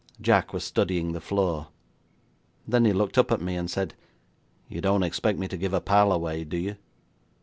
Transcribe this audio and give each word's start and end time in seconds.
Jack 0.19 0.51
was 0.51 0.63
studying 0.63 1.11
the 1.11 1.21
floor. 1.21 1.67
Then 2.67 2.85
he 2.85 2.91
looked 2.91 3.19
up 3.19 3.31
at 3.31 3.39
me 3.39 3.55
and 3.55 3.69
said: 3.69 3.93
'You 4.67 4.81
don't 4.81 5.03
expect 5.03 5.37
me 5.37 5.47
to 5.47 5.57
give 5.57 5.73
a 5.75 5.79
pal 5.79 6.11
away, 6.11 6.43
do 6.43 6.57
you?' 6.57 6.77